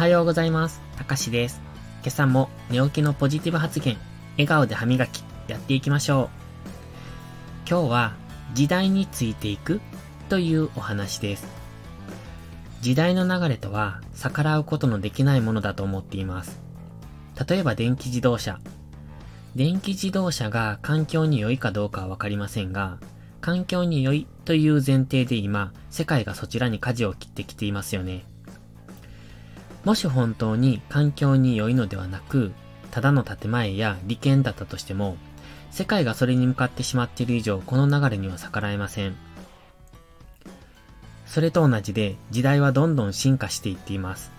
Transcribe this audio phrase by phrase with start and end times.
[0.00, 0.80] はようございます。
[0.96, 1.60] たかしです。
[2.00, 3.98] 今朝も寝起きのポジティブ発言、
[4.32, 6.30] 笑顔で歯磨き、やっていきましょ
[7.66, 7.68] う。
[7.68, 8.14] 今日は
[8.54, 9.82] 時代についていく
[10.30, 11.46] というお話です。
[12.80, 16.62] 時代の流れとは逆らうことのできないものだと思っています。
[17.46, 18.58] 例えば電気自動車。
[19.54, 22.96] 電気自動車が環境に良いかどうかはわかりませんが、
[23.42, 28.29] 環境に良いという前提で今、世界がそちらに舵を切ってきていますよね。
[29.84, 32.52] もし本当に環境に良いのではなく、
[32.90, 35.16] ただの建前や利権だったとしても、
[35.70, 39.14] 世界がそれに向かってしまっている以上、この流れには逆らえません。
[41.26, 44.32] それと同じで、時代はどんどん進化していっています。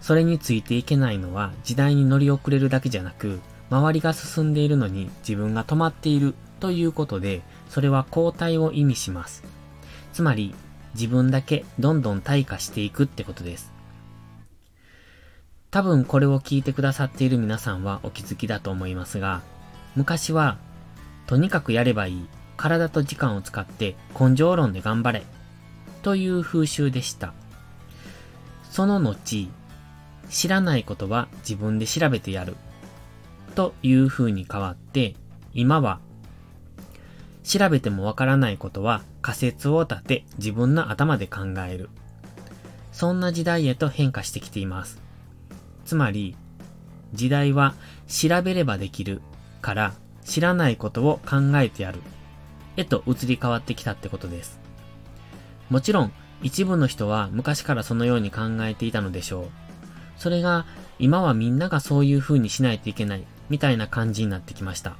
[0.00, 9.44] それについていけないのは時代に乗り遅れるだけじゃなく、周りが進んでいるのに自分が止まっているということで、それは後退を意味します。
[10.12, 10.54] つまり、
[10.94, 13.77] 自分だけどんどん退化していくってことです。
[15.70, 19.42] 多分これを聞いてくださっている皆さんはお気づきだと思いますが、
[19.96, 20.56] 昔は、
[21.26, 25.26] とにかくやればいい、体と時間を使って根性論で頑張れ、
[26.02, 27.34] という風習でした。
[28.70, 29.48] その後、
[30.30, 32.56] 知らないことは自分で調べてやる、
[33.54, 35.16] という風に変わって、
[35.52, 36.00] 今は、
[37.44, 41.88] 調べてもわからないことは仮説を立て自分の頭で考える。
[42.92, 45.07] そんな時代へと変化してきています。
[45.88, 46.36] つまり、
[47.14, 47.72] 時代は
[48.08, 49.22] 調べればできる
[49.62, 52.02] から知らないことを考えてやる
[52.76, 54.60] へと移り変わってきたってことです。
[55.70, 59.48] もちろん一部の人は昔からそのように考えていたのでしょう。
[60.18, 60.66] それが
[60.98, 64.98] 今はみんながそういう風にしないといけないみたいな感じになってきました。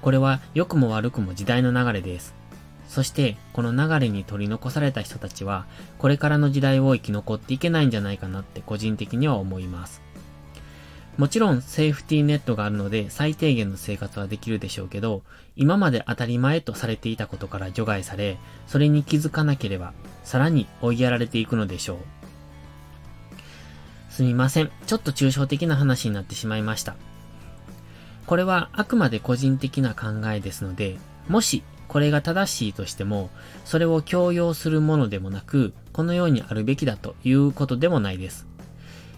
[0.00, 2.36] これは良くも悪くも時代の流れです。
[2.88, 5.66] そして、この流れに取り残された人たちは、
[5.98, 10.02] これからの時代を生き残っていけないんじゃないかなって個人的には思います。
[11.18, 15.22] もちろんセーフティーネットがあるので最低限の生活はできるでしょうけど、
[15.56, 21.98] 今まで当たり前とされていたことから除外され、それに気づかなければ、さらに追いやられていくのでしょう。
[24.10, 24.70] すみません。
[24.86, 26.94] ちょっと抽象的な話になってしまいました。
[28.26, 30.98] これはあくまで個人的な考えですので、
[31.28, 33.30] もしこれが正しいとしても、
[33.64, 38.46] それを強要するものでもなく、このようにあるべきだということでもないです。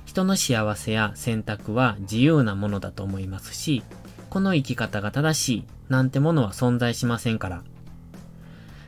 [0.07, 3.83] 人の幸せや選択は自由なものだと思いますし、
[4.29, 7.63] この生き方が正しいなんてものは存在しませんから。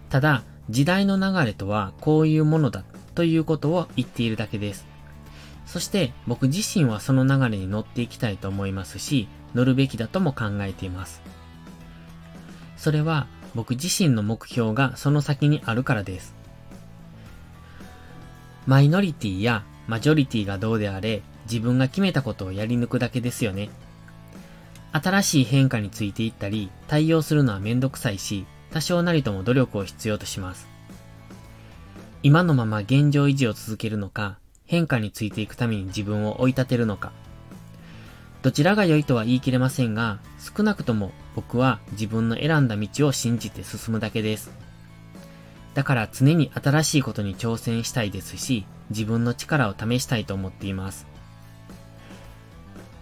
[0.08, 2.84] ただ、時代の流れとはこういうものだ
[3.14, 4.86] ということを言っているだけです。
[5.66, 11.22] そして僕自身はその流れに乗っていきたいと思いますし、乗るべきだとも考えています。
[12.76, 16.34] それは僕自身の目標がその先にあるからです。
[18.66, 23.70] マイノリティやマジョリティがどうであれ、自分が決めたことをやり抜くだけですよね。
[24.92, 30.68] 新しい変化についていったり、対応するのはめんどくさいし、多少なりとも努力を必要とします。
[32.22, 37.12] 今のまま現状維持を続けるのか、変化についていくために自分を追い立てるのか。
[38.42, 44.50] どちらが良いとは言い切れませんが、少なくとも僕は自分の選んだ道を信じて進むだけです。
[45.74, 51.06] だから常に新しいことに挑戦したいですし、自分の力を試したいと思っています。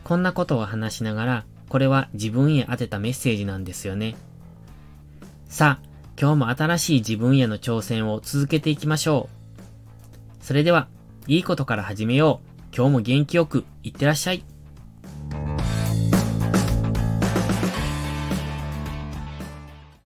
[0.05, 4.17] こんなことを話しながら、これは自分へ当てたメッセージなんですよね。
[5.49, 5.89] さあ、
[6.21, 9.31] 今日も新しい自分への挑戦を続けていきましょ
[10.43, 10.45] う。
[10.45, 10.89] それでは、
[11.27, 12.77] いいことから始めよう。
[12.77, 14.50] 今日も元気よく、いってらっしゃい。